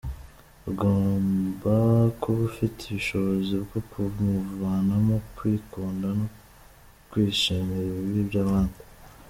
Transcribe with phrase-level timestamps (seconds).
[0.69, 1.73] Ugomba
[2.21, 6.27] kuba ufite ubushobozi bwo kumuvanamo kwikunda no
[7.09, 8.79] kwishimira ibibi by’abandi.